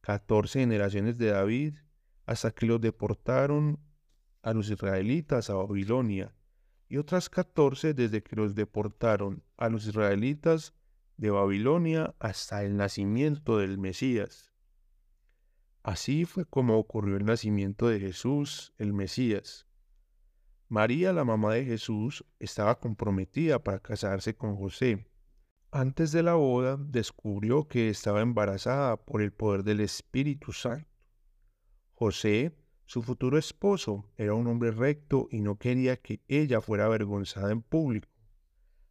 catorce 0.00 0.60
generaciones 0.60 1.18
de 1.18 1.30
David 1.32 1.74
hasta 2.26 2.52
que 2.52 2.66
los 2.66 2.80
deportaron 2.80 3.80
a 4.42 4.52
los 4.52 4.70
israelitas 4.70 5.50
a 5.50 5.54
Babilonia, 5.54 6.32
y 6.88 6.98
otras 6.98 7.28
catorce 7.28 7.92
desde 7.92 8.22
que 8.22 8.36
los 8.36 8.54
deportaron 8.54 9.42
a 9.56 9.68
los 9.68 9.84
israelitas 9.84 10.74
de 11.16 11.30
Babilonia 11.30 12.14
hasta 12.20 12.62
el 12.62 12.76
nacimiento 12.76 13.58
del 13.58 13.78
Mesías. 13.78 14.52
Así 15.82 16.24
fue 16.24 16.44
como 16.44 16.78
ocurrió 16.78 17.16
el 17.16 17.24
nacimiento 17.24 17.88
de 17.88 17.98
Jesús, 17.98 18.72
el 18.78 18.92
Mesías. 18.92 19.66
María, 20.68 21.12
la 21.12 21.24
mamá 21.24 21.54
de 21.54 21.64
Jesús, 21.64 22.24
estaba 22.38 22.78
comprometida 22.78 23.62
para 23.62 23.80
casarse 23.80 24.34
con 24.34 24.56
José. 24.56 25.06
Antes 25.70 26.10
de 26.12 26.22
la 26.22 26.34
boda 26.34 26.76
descubrió 26.78 27.68
que 27.68 27.90
estaba 27.90 28.22
embarazada 28.22 28.96
por 28.96 29.20
el 29.20 29.32
poder 29.32 29.62
del 29.62 29.80
Espíritu 29.80 30.52
Santo. 30.52 30.88
José, 31.92 32.56
su 32.86 33.02
futuro 33.02 33.38
esposo, 33.38 34.10
era 34.16 34.34
un 34.34 34.46
hombre 34.46 34.70
recto 34.70 35.28
y 35.30 35.40
no 35.40 35.58
quería 35.58 35.96
que 35.96 36.22
ella 36.28 36.60
fuera 36.60 36.86
avergonzada 36.86 37.52
en 37.52 37.62
público. 37.62 38.08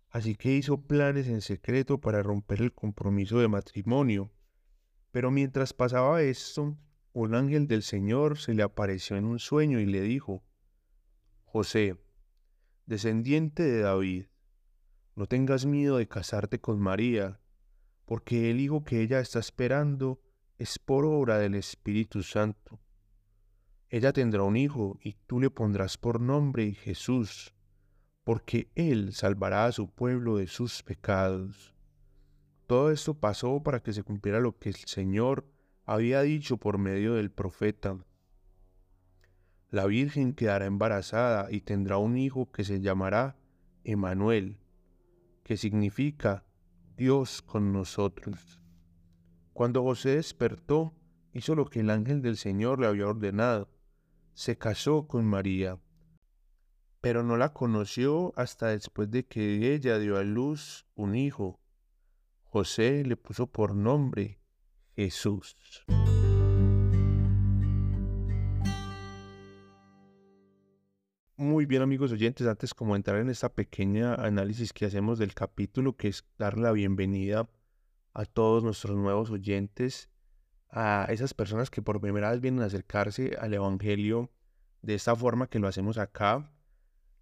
Así 0.10 0.36
que 0.36 0.56
hizo 0.56 0.82
planes 0.82 1.28
en 1.28 1.42
secreto 1.42 2.00
para 2.00 2.22
romper 2.22 2.62
el 2.62 2.74
compromiso 2.74 3.40
de 3.40 3.48
matrimonio. 3.48 4.32
Pero 5.12 5.32
mientras 5.32 5.74
pasaba 5.74 6.22
esto, 6.22 6.78
un 7.14 7.36
ángel 7.36 7.68
del 7.68 7.82
Señor 7.82 8.38
se 8.38 8.54
le 8.54 8.62
apareció 8.62 9.16
en 9.18 9.26
un 9.26 9.40
sueño 9.40 9.80
y 9.80 9.86
le 9.86 10.02
dijo, 10.02 10.44
José, 11.54 11.96
descendiente 12.88 13.62
de 13.62 13.82
David, 13.82 14.26
no 15.16 15.28
tengas 15.28 15.68
miedo 15.68 15.98
de 15.98 16.08
casarte 16.08 16.60
con 16.60 16.80
María, 16.80 17.40
porque 18.06 18.50
el 18.50 18.60
hijo 18.60 18.84
que 18.84 19.02
ella 19.04 19.20
está 19.20 19.38
esperando 19.38 20.20
es 20.58 20.80
por 20.80 21.06
obra 21.06 21.38
del 21.38 21.54
Espíritu 21.54 22.24
Santo. 22.24 22.80
Ella 23.90 24.12
tendrá 24.14 24.42
un 24.42 24.58
hijo 24.58 24.98
y 25.04 25.14
tú 25.28 25.40
le 25.40 25.52
pondrás 25.52 25.96
por 25.96 26.20
nombre 26.20 26.74
Jesús, 26.74 27.54
porque 28.24 28.72
él 28.74 29.14
salvará 29.14 29.66
a 29.66 29.72
su 29.72 29.92
pueblo 29.92 30.38
de 30.38 30.48
sus 30.48 30.82
pecados. 30.82 31.76
Todo 32.66 32.90
esto 32.90 33.14
pasó 33.14 33.62
para 33.62 33.84
que 33.84 33.94
se 33.94 34.02
cumpliera 34.02 34.40
lo 34.40 34.58
que 34.58 34.70
el 34.70 34.76
Señor 34.76 35.46
había 35.86 36.22
dicho 36.24 36.58
por 36.58 36.80
medio 36.80 37.14
del 37.14 37.30
profeta. 37.30 38.04
La 39.74 39.88
Virgen 39.88 40.34
quedará 40.34 40.68
embarazada 40.68 41.52
y 41.52 41.62
tendrá 41.62 41.98
un 41.98 42.16
hijo 42.16 42.52
que 42.52 42.64
se 42.64 42.80
llamará 42.80 43.38
Emanuel, 43.84 44.60
que 45.42 45.58
significa 45.58 46.46
Dios 46.96 47.42
con 47.42 47.74
nosotros. 47.74 48.62
Cuando 49.52 49.82
José 49.82 50.18
despertó, 50.18 50.94
hizo 51.34 51.56
lo 51.56 51.66
que 51.66 51.80
el 51.80 51.90
ángel 51.90 52.22
del 52.22 52.38
Señor 52.38 52.80
le 52.80 52.86
había 52.86 53.08
ordenado. 53.08 53.68
Se 54.36 54.60
casó 54.60 55.08
con 55.08 55.26
María, 55.26 55.80
pero 57.02 57.24
no 57.24 57.36
la 57.36 57.52
conoció 57.52 58.32
hasta 58.36 58.68
después 58.68 59.10
de 59.10 59.26
que 59.26 59.74
ella 59.74 59.98
dio 59.98 60.18
a 60.18 60.24
luz 60.24 60.86
un 60.94 61.16
hijo. 61.16 61.60
José 62.44 63.04
le 63.06 63.18
puso 63.18 63.48
por 63.48 63.74
nombre 63.74 64.40
Jesús. 64.96 65.58
Muy 71.44 71.66
bien 71.66 71.82
amigos 71.82 72.14
oyentes, 72.14 72.48
antes 72.48 72.74
como 72.74 72.96
entrar 72.96 73.18
en 73.20 73.30
esta 73.30 73.50
pequeña 73.50 74.16
análisis 74.16 74.72
que 74.72 74.86
hacemos 74.86 75.20
del 75.20 75.34
capítulo, 75.34 75.98
que 75.98 76.08
es 76.08 76.24
dar 76.38 76.58
la 76.58 76.72
bienvenida 76.72 77.50
a 78.14 78.24
todos 78.24 78.64
nuestros 78.64 78.96
nuevos 78.96 79.30
oyentes, 79.30 80.10
a 80.70 81.06
esas 81.10 81.34
personas 81.34 81.70
que 81.70 81.82
por 81.82 82.00
primera 82.00 82.32
vez 82.32 82.40
vienen 82.40 82.62
a 82.62 82.68
acercarse 82.68 83.36
al 83.42 83.54
Evangelio 83.54 84.32
de 84.82 84.96
esta 84.96 85.18
forma 85.18 85.48
que 85.48 85.60
lo 85.60 85.68
hacemos 85.68 85.98
acá. 85.98 86.50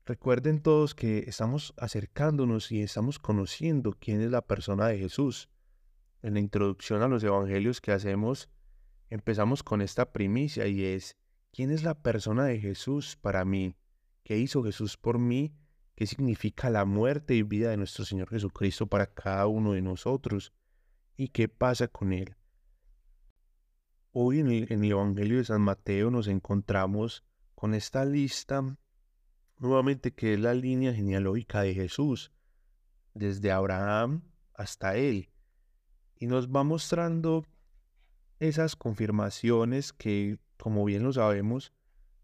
Recuerden 0.05 0.61
todos 0.61 0.93
que 0.93 1.23
estamos 1.25 1.73
acercándonos 1.77 2.71
y 2.71 2.83
estamos 2.83 3.17
conociendo 3.17 3.97
quién 3.99 4.21
es 4.21 4.29
la 4.29 4.45
persona 4.45 4.85
de 4.85 4.99
Jesús. 4.99 5.49
En 6.21 6.35
la 6.35 6.41
introducción 6.41 7.01
a 7.01 7.07
los 7.07 7.23
Evangelios 7.23 7.81
que 7.81 7.91
hacemos, 7.91 8.49
empezamos 9.09 9.63
con 9.63 9.81
esta 9.81 10.13
primicia 10.13 10.67
y 10.67 10.85
es, 10.85 11.17
¿quién 11.51 11.71
es 11.71 11.81
la 11.81 11.95
persona 11.95 12.45
de 12.45 12.59
Jesús 12.59 13.17
para 13.19 13.45
mí? 13.45 13.75
¿Qué 14.23 14.37
hizo 14.37 14.63
Jesús 14.63 14.97
por 14.97 15.19
mí? 15.19 15.53
¿Qué 15.95 16.05
significa 16.05 16.69
la 16.69 16.85
muerte 16.85 17.35
y 17.35 17.43
vida 17.43 17.69
de 17.69 17.77
nuestro 17.77 18.05
Señor 18.05 18.29
Jesucristo 18.29 18.87
para 18.87 19.07
cada 19.07 19.47
uno 19.47 19.73
de 19.73 19.81
nosotros? 19.81 20.53
¿Y 21.17 21.29
qué 21.29 21.47
pasa 21.47 21.87
con 21.87 22.13
Él? 22.13 22.35
Hoy 24.11 24.39
en 24.39 24.47
el, 24.49 24.83
Evangelio 24.83 25.37
de 25.37 25.45
San 25.45 25.61
Mateo 25.61 26.11
nos 26.11 26.27
encontramos 26.27 27.23
con 27.55 27.73
esta 27.73 28.03
lista, 28.05 28.77
nuevamente 29.57 30.13
que 30.13 30.33
es 30.33 30.39
la 30.39 30.53
línea 30.53 30.93
genealógica 30.93 31.61
de 31.61 31.73
Jesús, 31.73 32.31
desde 33.13 33.51
Abraham 33.51 34.23
hasta 34.53 34.95
Él. 34.97 35.29
Y 36.15 36.27
nos 36.27 36.49
va 36.49 36.63
mostrando 36.63 37.45
esas 38.39 38.75
confirmaciones 38.75 39.93
que, 39.93 40.39
como 40.57 40.83
bien 40.85 41.03
lo 41.03 41.13
sabemos, 41.13 41.73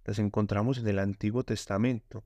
las 0.08 0.20
encontramos 0.20 0.78
en 0.78 0.88
el 0.88 1.00
Antiguo 1.00 1.44
Testamento, 1.44 2.24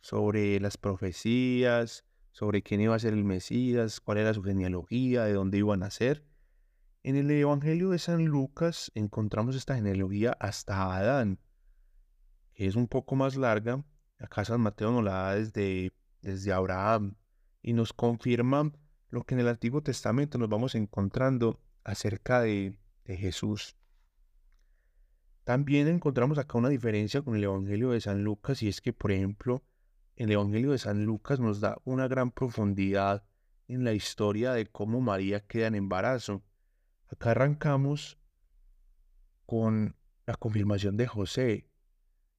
sobre 0.00 0.58
las 0.60 0.78
profecías, 0.78 2.06
sobre 2.32 2.62
quién 2.62 2.80
iba 2.80 2.94
a 2.94 2.98
ser 2.98 3.12
el 3.12 3.24
Mesías, 3.24 4.00
cuál 4.00 4.16
era 4.16 4.32
su 4.32 4.42
genealogía, 4.42 5.24
de 5.24 5.34
dónde 5.34 5.58
iban 5.58 5.82
a 5.82 5.90
ser. 5.90 6.24
En 7.02 7.16
el 7.16 7.30
Evangelio 7.30 7.90
de 7.90 7.98
San 7.98 8.24
Lucas 8.24 8.90
encontramos 8.94 9.56
esta 9.56 9.74
genealogía 9.74 10.36
hasta 10.40 10.96
Adán, 10.96 11.38
que 12.54 12.66
es 12.66 12.76
un 12.76 12.88
poco 12.88 13.14
más 13.14 13.36
larga. 13.36 13.84
Acá 14.18 14.46
San 14.46 14.62
Mateo 14.62 14.90
nos 14.90 15.04
la 15.04 15.12
da 15.12 15.34
desde, 15.34 15.92
desde 16.22 16.52
Abraham 16.52 17.16
y 17.60 17.74
nos 17.74 17.92
confirma 17.92 18.72
lo 19.10 19.24
que 19.24 19.34
en 19.34 19.40
el 19.40 19.48
Antiguo 19.48 19.82
Testamento 19.82 20.38
nos 20.38 20.48
vamos 20.48 20.74
encontrando 20.74 21.60
acerca 21.84 22.40
de, 22.40 22.78
de 23.04 23.16
Jesús. 23.18 23.77
También 25.48 25.88
encontramos 25.88 26.36
acá 26.36 26.58
una 26.58 26.68
diferencia 26.68 27.22
con 27.22 27.34
el 27.34 27.44
Evangelio 27.44 27.92
de 27.92 28.02
San 28.02 28.22
Lucas 28.22 28.62
y 28.62 28.68
es 28.68 28.82
que, 28.82 28.92
por 28.92 29.12
ejemplo, 29.12 29.64
el 30.14 30.30
Evangelio 30.30 30.72
de 30.72 30.78
San 30.78 31.06
Lucas 31.06 31.40
nos 31.40 31.58
da 31.58 31.78
una 31.84 32.06
gran 32.06 32.30
profundidad 32.32 33.24
en 33.66 33.82
la 33.82 33.94
historia 33.94 34.52
de 34.52 34.66
cómo 34.66 35.00
María 35.00 35.40
queda 35.40 35.68
en 35.68 35.74
embarazo. 35.74 36.42
Acá 37.10 37.30
arrancamos 37.30 38.18
con 39.46 39.96
la 40.26 40.34
confirmación 40.34 40.98
de 40.98 41.06
José, 41.06 41.70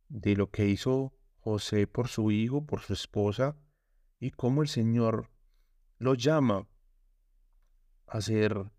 de 0.08 0.36
lo 0.36 0.51
que 0.51 0.68
hizo 0.68 1.12
José 1.39 1.88
por 1.88 2.10
su 2.10 2.30
hijo, 2.30 2.68
por 2.68 2.82
su 2.82 2.94
esposa, 2.94 3.58
y 4.20 4.30
cómo 4.30 4.62
el 4.62 4.68
Señor 4.68 5.32
lo 5.98 6.13
llama 6.13 6.68
a 8.06 8.22
ser 8.22 8.72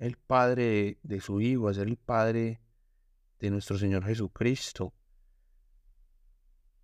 el 0.00 0.16
padre 0.16 0.98
de, 1.04 1.20
su 1.20 1.40
hijo, 1.40 1.68
a 1.68 1.74
ser 1.74 1.86
el 1.86 1.98
padre 1.98 2.60
de 3.40 3.50
nuestro 3.50 3.78
Señor 3.78 4.04
Jesucristo, 4.04 4.92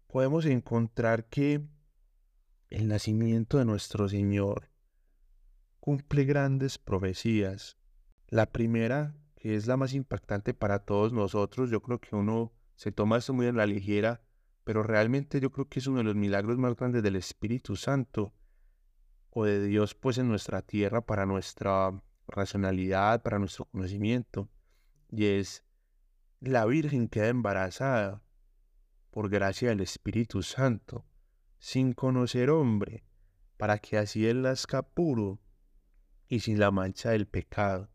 podemos 0.07 0.47
encontrar 0.47 1.27
que 1.27 1.63
el 2.71 2.89
nacimiento 2.89 3.59
de 3.59 3.65
nuestro 3.65 4.09
Señor 4.09 4.71
cumple 5.81 6.25
grandes 6.25 6.79
profecías. 6.79 7.77
La 8.29 8.47
primera, 8.51 9.15
que 9.37 9.55
es 9.55 9.67
la 9.67 9.77
más 9.77 9.93
impactante 9.93 10.55
para 10.55 10.81
todos 10.81 11.13
nosotros, 11.13 11.71
yo 11.71 11.81
creo 11.83 12.01
que 12.01 12.17
uno 12.17 12.53
se 12.75 12.91
toma 12.91 13.19
esto 13.19 13.35
muy 13.35 13.47
en 13.47 13.57
la 13.57 13.67
ligera, 13.67 14.23
pero 14.65 14.83
realmente 14.83 15.41
yo 15.41 15.53
creo 15.53 15.69
que 15.69 15.79
es 15.79 15.87
uno 15.87 15.99
de 15.99 16.05
los 16.05 16.17
milagros 16.17 16.59
más 16.59 16.75
grandes 16.75 17.03
del 17.03 17.17
Espíritu 17.17 17.77
Santo 17.77 18.33
o 19.31 19.45
de 19.45 19.65
Dios 19.65 19.95
pues 19.95 20.19
en 20.19 20.29
nuestra 20.29 20.63
tierra 20.63 21.03
para 21.03 21.27
nuestra 21.27 22.03
racionalidad, 22.27 23.23
para 23.23 23.39
nuestro 23.39 23.67
conocimiento, 23.67 24.49
y 25.11 25.27
es 25.27 25.66
la 26.41 26.67
Virgen 26.67 27.09
queda 27.09 27.29
embarazada 27.29 28.23
por 29.11 29.31
gracia 29.31 29.71
del 29.71 29.81
Espíritu 29.81 30.43
Santo, 30.43 31.07
sin 31.59 31.93
conocer 31.93 32.51
hombre, 32.51 33.05
para 33.57 33.79
que 33.79 33.97
así 33.97 34.27
él 34.27 34.43
nazca 34.43 34.83
puro 34.83 35.41
y 36.29 36.41
sin 36.41 36.59
la 36.59 36.71
mancha 36.71 37.11
del 37.11 37.27
pecado. 37.27 37.89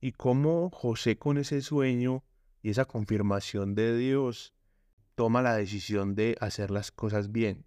Y 0.00 0.12
como 0.12 0.70
José 0.70 1.18
con 1.18 1.38
ese 1.38 1.60
sueño 1.60 2.24
y 2.62 2.70
esa 2.70 2.86
confirmación 2.86 3.74
de 3.74 3.96
Dios 3.96 4.54
toma 5.14 5.42
la 5.42 5.54
decisión 5.54 6.14
de 6.14 6.36
hacer 6.40 6.70
las 6.70 6.90
cosas 6.90 7.30
bien. 7.30 7.66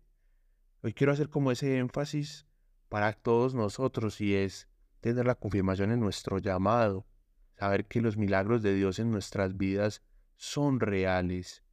Hoy 0.81 0.93
quiero 0.93 1.13
hacer 1.13 1.29
como 1.29 1.51
ese 1.51 1.77
énfasis 1.77 2.45
para 2.89 3.13
todos 3.13 3.53
nosotros 3.53 4.19
y 4.19 4.35
es 4.35 4.67
tener 4.99 5.25
la 5.25 5.35
confirmación 5.35 5.91
en 5.91 5.99
nuestro 5.99 6.39
llamado, 6.39 7.05
saber 7.63 7.85
que 7.85 8.01
los 8.01 8.17
milagros 8.17 8.61
de 8.61 8.75
Dios 8.75 8.99
en 8.99 9.09
nuestras 9.09 9.55
vidas 9.55 10.01
son 10.35 10.81
reales. 10.81 11.63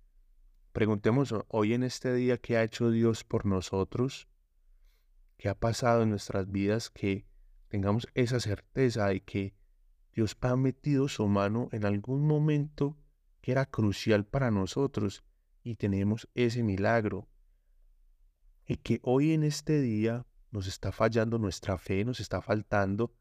Preguntemos 0.72 1.34
hoy 1.48 1.74
en 1.74 1.82
este 1.82 2.14
día 2.14 2.38
qué 2.38 2.56
ha 2.56 2.62
hecho 2.62 2.92
Dios 2.92 3.24
por 3.24 3.44
nosotros, 3.44 4.28
qué 5.36 5.48
ha 5.48 5.58
pasado 5.58 6.04
en 6.04 6.10
nuestras 6.10 6.48
vidas, 6.48 6.90
que 6.90 7.26
tengamos 7.66 8.06
esa 8.14 8.38
certeza 8.38 9.08
de 9.08 9.20
que 9.24 9.52
Dios 10.14 10.36
ha 10.42 10.54
metido 10.54 11.08
su 11.08 11.26
mano 11.26 11.68
en 11.72 11.84
algún 11.84 12.24
momento 12.24 12.96
que 13.40 13.50
era 13.50 13.66
crucial 13.66 14.24
para 14.24 14.52
nosotros 14.52 15.24
y 15.64 15.74
tenemos 15.74 16.28
ese 16.36 16.62
milagro. 16.62 17.26
Y 18.64 18.76
que 18.76 19.00
hoy 19.02 19.32
en 19.32 19.42
este 19.42 19.80
día 19.80 20.24
nos 20.52 20.68
está 20.68 20.92
fallando 20.92 21.36
nuestra 21.38 21.78
fe, 21.78 22.04
nos 22.04 22.20
está 22.20 22.40
faltando 22.40 23.12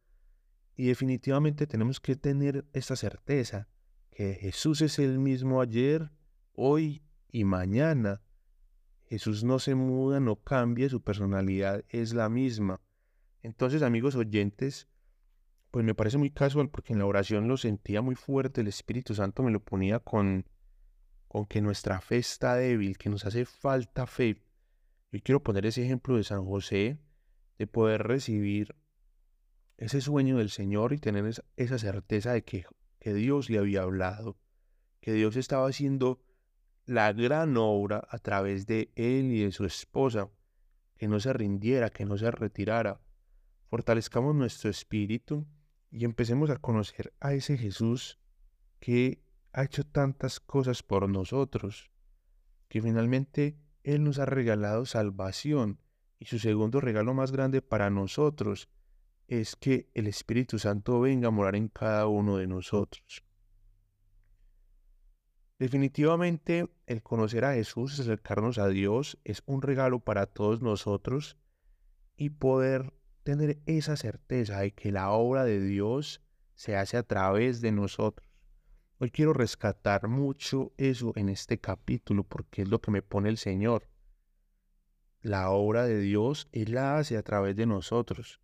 y 0.80 0.86
definitivamente 0.86 1.68
tenemos 1.68 2.00
que 2.00 2.16
tener 2.16 2.64
esa 2.72 2.96
certeza 2.96 3.68
que 4.12 4.36
Jesús 4.36 4.80
es 4.80 4.98
el 4.98 5.20
mismo 5.20 5.60
ayer, 5.60 6.10
hoy 6.54 7.04
y 7.34 7.44
mañana. 7.44 8.22
Jesús 9.04 9.44
no 9.44 9.60
se 9.60 9.76
muda, 9.76 10.22
no 10.22 10.38
cambia, 10.38 10.88
su 10.88 11.02
personalidad 11.04 11.84
es 11.90 12.14
la 12.14 12.30
misma. 12.30 12.80
Entonces, 13.44 13.82
amigos 13.82 14.16
oyentes, 14.16 14.88
pues 15.70 15.84
me 15.84 15.96
parece 15.96 16.18
muy 16.18 16.32
casual 16.32 16.70
porque 16.70 16.94
en 16.94 17.00
la 17.00 17.08
oración 17.08 17.50
lo 17.50 17.58
sentía 17.58 18.02
muy 18.02 18.16
fuerte, 18.16 18.62
el 18.62 18.70
Espíritu 18.70 19.14
Santo 19.14 19.44
me 19.44 19.52
lo 19.52 19.60
ponía 19.60 20.00
con, 20.00 20.46
con 21.28 21.46
que 21.46 21.60
nuestra 21.60 22.00
fe 22.00 22.20
está 22.20 22.56
débil, 22.56 22.98
que 22.98 23.10
nos 23.10 23.26
hace 23.26 23.44
falta 23.44 24.08
fe. 24.08 24.42
Yo 25.12 25.20
quiero 25.22 25.44
poner 25.44 25.66
ese 25.66 25.84
ejemplo 25.84 26.16
de 26.16 26.24
San 26.24 26.46
José, 26.46 27.02
de 27.58 27.68
poder 27.68 28.04
recibir 28.04 28.79
ese 29.80 30.02
sueño 30.02 30.38
del 30.38 30.50
Señor 30.50 30.92
y 30.92 30.98
tener 30.98 31.26
esa, 31.56 31.80
certeza 31.80 32.34
de 32.34 32.44
que, 32.44 32.66
que 33.00 33.14
Dios 33.14 33.50
le 33.50 33.60
había 33.60 33.84
hablado, 33.84 34.38
que 35.00 35.14
Dios 35.14 35.38
estaba 35.38 35.70
haciendo 35.70 36.22
la 36.86 37.14
gran 37.14 37.56
obra 37.56 38.06
a 38.10 38.18
través 38.18 38.68
de 38.68 38.92
él 38.96 39.32
y 39.32 39.44
de 39.44 39.54
su 39.54 39.64
esposa, 39.64 40.30
que 40.98 41.08
no 41.08 41.22
se 41.22 41.32
rindiera, 41.32 41.90
que 41.92 42.04
no 42.04 42.18
se 42.18 42.30
retirara. 42.30 43.00
Fortalezcamos 43.70 44.36
nuestro 44.36 44.70
espíritu 44.70 45.48
y 45.92 46.04
empecemos 46.04 46.50
a 46.50 46.58
conocer 46.58 47.14
a 47.22 47.34
ese 47.34 47.58
Jesús 47.58 48.20
que 48.82 49.24
ha 49.54 49.64
hecho 49.64 49.86
tantas 49.86 50.42
cosas 50.42 50.84
por 50.84 51.08
nosotros, 51.08 51.90
que 52.68 52.82
finalmente 52.82 53.58
Él 53.84 54.04
nos 54.04 54.20
ha 54.20 54.26
regalado 54.26 54.86
salvación 54.86 55.80
y 56.20 56.26
su 56.26 56.38
segundo 56.38 56.82
regalo 56.82 57.14
más 57.14 57.32
grande 57.32 57.62
para 57.62 57.90
nosotros 57.90 58.68
es 59.30 59.56
que 59.56 59.88
el 59.94 60.08
Espíritu 60.08 60.58
Santo 60.58 61.00
venga 61.02 61.28
a 61.28 61.32
morar 61.32 61.56
en 61.56 61.68
cada 61.68 62.08
uno 62.08 62.38
de 62.38 62.48
nosotros. 62.48 63.24
Definitivamente 65.60 66.68
el 66.88 67.04
conocer 67.04 67.46
a 67.46 67.54
Jesús, 67.54 68.00
acercarnos 68.00 68.58
a 68.58 68.68
Dios, 68.70 69.20
es 69.24 69.44
un 69.46 69.62
regalo 69.62 70.00
para 70.00 70.26
todos 70.26 70.64
nosotros 70.64 71.38
y 72.18 72.32
poder 72.32 72.92
tener 73.22 73.60
esa 73.68 73.96
certeza 73.98 74.62
de 74.62 74.72
que 74.72 74.92
la 74.92 75.12
obra 75.12 75.46
de 75.46 75.62
Dios 75.62 76.22
se 76.56 76.76
hace 76.76 76.98
a 76.98 77.04
través 77.04 77.62
de 77.62 77.72
nosotros. 77.72 78.28
Hoy 78.98 79.12
quiero 79.12 79.34
rescatar 79.34 80.08
mucho 80.08 80.74
eso 80.78 81.14
en 81.16 81.30
este 81.30 81.60
capítulo 81.60 82.24
porque 82.24 82.64
es 82.64 82.70
lo 82.70 82.82
que 82.82 82.90
me 82.90 83.04
pone 83.04 83.30
el 83.30 83.38
Señor. 83.38 83.88
La 85.22 85.52
obra 85.52 85.86
de 85.86 86.00
Dios 86.00 86.48
Él 86.52 86.74
la 86.74 86.98
hace 86.98 87.16
a 87.16 87.22
través 87.22 87.56
de 87.56 87.68
nosotros 87.68 88.42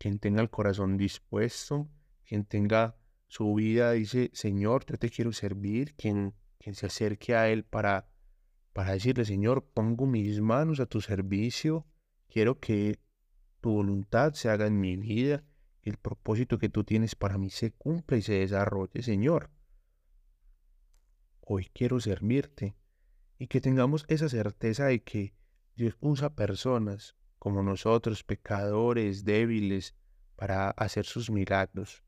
quien 0.00 0.18
tenga 0.18 0.40
el 0.40 0.48
corazón 0.48 0.96
dispuesto, 0.96 1.86
quien 2.26 2.46
tenga 2.46 2.96
su 3.28 3.54
vida, 3.54 3.92
dice, 3.92 4.30
Señor, 4.32 4.86
yo 4.86 4.96
te 4.96 5.10
quiero 5.10 5.30
servir, 5.30 5.94
quien, 5.94 6.32
quien 6.58 6.74
se 6.74 6.86
acerque 6.86 7.36
a 7.36 7.50
Él 7.50 7.64
para, 7.64 8.08
para 8.72 8.92
decirle, 8.92 9.26
Señor, 9.26 9.62
pongo 9.74 10.06
mis 10.06 10.40
manos 10.40 10.80
a 10.80 10.86
tu 10.86 11.02
servicio, 11.02 11.86
quiero 12.30 12.58
que 12.58 12.98
tu 13.60 13.72
voluntad 13.72 14.32
se 14.32 14.48
haga 14.48 14.66
en 14.66 14.80
mi 14.80 14.96
vida, 14.96 15.44
el 15.82 15.98
propósito 15.98 16.58
que 16.58 16.70
tú 16.70 16.82
tienes 16.82 17.14
para 17.14 17.36
mí 17.36 17.50
se 17.50 17.72
cumpla 17.72 18.16
y 18.16 18.22
se 18.22 18.38
desarrolle, 18.38 19.02
Señor. 19.02 19.50
Hoy 21.42 21.68
quiero 21.74 22.00
servirte 22.00 22.74
y 23.38 23.48
que 23.48 23.60
tengamos 23.60 24.06
esa 24.08 24.30
certeza 24.30 24.86
de 24.86 25.02
que 25.02 25.34
Dios 25.76 25.98
usa 26.00 26.34
personas 26.34 27.16
como 27.40 27.62
nosotros, 27.62 28.22
pecadores, 28.22 29.24
débiles, 29.24 29.94
para 30.36 30.70
hacer 30.70 31.06
sus 31.06 31.30
milagros. 31.30 32.04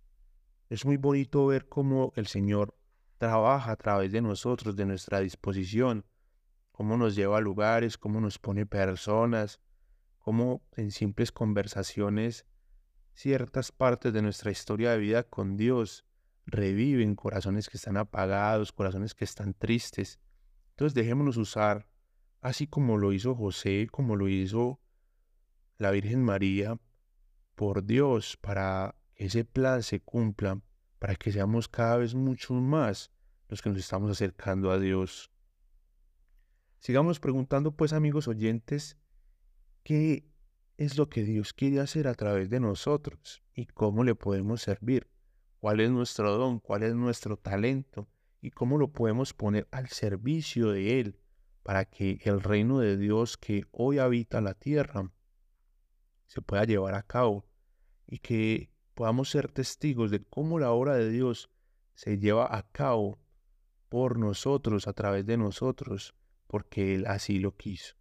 Es 0.69 0.85
muy 0.85 0.99
bonito 0.99 1.47
ver 1.47 1.69
cómo 1.69 2.13
el 2.17 2.27
Señor 2.27 2.77
trabaja 3.17 3.73
a 3.73 3.77
través 3.77 4.13
de 4.13 4.21
nosotros, 4.21 4.77
de 4.77 4.85
nuestra 4.85 5.21
disposición, 5.21 6.05
cómo 6.71 6.99
nos 6.99 7.15
lleva 7.17 7.39
a 7.39 7.41
lugares, 7.41 7.97
cómo 7.97 8.21
nos 8.21 8.39
pone 8.39 8.67
personas, 8.67 9.59
cómo 10.19 10.63
en 10.77 10.91
simples 10.91 11.33
conversaciones 11.33 12.47
ciertas 13.15 13.73
partes 13.73 14.13
de 14.13 14.21
nuestra 14.21 14.51
historia 14.51 14.91
de 14.91 14.99
vida 14.99 15.23
con 15.23 15.57
Dios 15.57 16.05
reviven 16.45 17.15
corazones 17.15 17.71
que 17.71 17.79
están 17.79 17.97
apagados, 17.97 18.73
corazones 18.73 19.15
que 19.15 19.25
están 19.25 19.55
tristes. 19.55 20.21
Entonces 20.71 20.93
dejémonos 20.95 21.39
usar, 21.39 21.89
así 22.43 22.67
como 22.67 22.99
lo 22.99 23.15
hizo 23.15 23.35
José, 23.35 23.89
como 23.91 24.15
lo 24.15 24.29
hizo 24.29 24.82
la 25.83 25.91
Virgen 25.91 26.23
María 26.23 26.79
por 27.55 27.85
Dios 27.85 28.37
para 28.41 28.95
que 29.15 29.27
ese 29.27 29.45
plan 29.45 29.83
se 29.83 30.01
cumpla, 30.01 30.61
para 30.99 31.15
que 31.17 31.33
seamos 31.33 31.69
cada 31.69 31.99
vez 31.99 32.15
mucho 32.15 32.55
más 32.55 33.11
los 33.49 33.61
que 33.61 33.69
nos 33.69 33.79
estamos 33.79 34.11
acercando 34.11 34.71
a 34.71 34.79
Dios. 34.79 35.31
Sigamos 36.79 37.21
preguntando 37.21 37.73
pues 37.77 37.93
amigos 37.93 38.27
oyentes, 38.29 38.97
¿qué 39.83 40.27
es 40.79 40.97
lo 40.97 41.09
que 41.09 41.23
Dios 41.23 41.53
quiere 41.53 41.81
hacer 41.81 42.09
a 42.09 42.15
través 42.15 42.49
de 42.49 42.61
nosotros 42.61 43.43
y 43.55 43.67
cómo 43.67 44.05
le 44.05 44.15
podemos 44.15 44.63
servir? 44.63 45.13
cuál 45.63 45.79
es 45.79 45.93
nuestro 45.93 46.37
don, 46.37 46.59
cuál 46.59 46.83
es 46.83 46.93
nuestro 46.93 47.37
talento 47.37 48.09
y 48.41 48.51
cómo 48.51 48.79
lo 48.79 48.89
podemos 48.89 49.33
poner 49.33 49.69
al 49.71 49.87
servicio 49.91 50.73
de 50.73 50.99
Él 50.99 51.21
para 51.63 51.85
que 51.85 52.19
el 52.25 52.41
reino 52.41 52.81
de 52.81 52.97
Dios 52.97 53.37
que 53.37 53.63
hoy 53.71 53.99
habita 53.99 54.41
la 54.41 54.55
tierra 54.55 55.13
se 56.33 56.41
pueda 56.41 56.65
llevar 56.65 56.95
a 56.95 57.03
cabo 57.03 57.45
y 58.07 58.19
que 58.19 58.71
podamos 58.95 59.29
ser 59.29 59.53
testigos 59.53 60.11
de 60.11 60.25
cómo 60.25 60.59
la 60.59 60.71
obra 60.73 60.97
de 60.97 61.11
Dios 61.11 61.51
se 61.95 62.19
lleva 62.19 62.57
a 62.57 62.63
cabo 62.73 63.19
por 63.91 64.19
nosotros, 64.19 64.89
a 64.89 64.95
través 64.95 65.27
de 65.27 65.37
nosotros, 65.37 66.15
porque 66.47 66.95
Él 66.95 67.05
así 67.07 67.39
lo 67.39 67.55
quiso. 67.55 67.97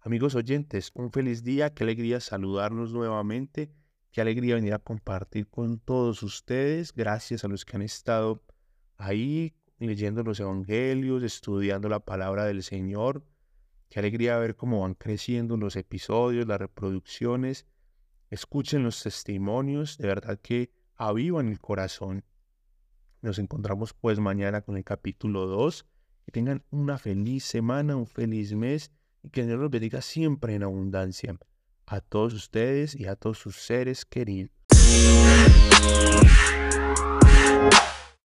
Amigos 0.00 0.34
oyentes, 0.34 0.90
un 0.94 1.10
feliz 1.12 1.44
día, 1.44 1.72
qué 1.72 1.84
alegría 1.84 2.20
saludarlos 2.20 2.92
nuevamente, 2.92 3.72
qué 4.10 4.20
alegría 4.20 4.56
venir 4.56 4.74
a 4.74 4.78
compartir 4.78 5.48
con 5.48 5.78
todos 5.78 6.22
ustedes, 6.22 6.92
gracias 6.92 7.42
a 7.42 7.48
los 7.48 7.64
que 7.64 7.76
han 7.76 7.82
estado 7.82 8.44
ahí 8.98 9.54
leyendo 9.78 10.22
los 10.22 10.40
evangelios, 10.40 11.22
estudiando 11.22 11.88
la 11.88 12.00
palabra 12.00 12.44
del 12.44 12.62
Señor, 12.62 13.24
qué 13.92 14.00
alegría 14.00 14.38
ver 14.38 14.56
cómo 14.56 14.80
van 14.80 14.94
creciendo 14.94 15.58
los 15.58 15.76
episodios, 15.76 16.46
las 16.46 16.58
reproducciones, 16.58 17.66
escuchen 18.30 18.82
los 18.82 19.02
testimonios, 19.02 19.98
de 19.98 20.08
verdad 20.08 20.40
que 20.40 20.72
avivan 20.96 21.48
el 21.48 21.60
corazón 21.60 22.24
nos 23.22 23.38
encontramos 23.38 23.94
pues 23.94 24.18
mañana 24.18 24.62
con 24.62 24.76
el 24.76 24.82
capítulo 24.82 25.46
2. 25.46 25.86
Que 26.26 26.32
tengan 26.32 26.64
una 26.70 26.98
feliz 26.98 27.44
semana, 27.44 27.94
un 27.94 28.08
feliz 28.08 28.52
mes 28.52 28.90
y 29.22 29.30
que 29.30 29.46
Dios 29.46 29.60
los 29.60 29.70
bendiga 29.70 30.02
siempre 30.02 30.56
en 30.56 30.64
abundancia 30.64 31.38
a 31.86 32.00
todos 32.00 32.34
ustedes 32.34 32.96
y 32.96 33.06
a 33.06 33.14
todos 33.14 33.38
sus 33.38 33.56
seres 33.56 34.04
queridos. 34.04 34.50